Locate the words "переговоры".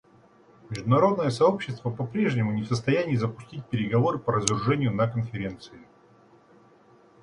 3.69-4.17